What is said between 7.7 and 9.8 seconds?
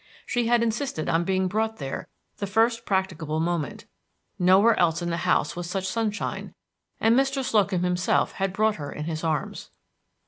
himself had brought her in his arms.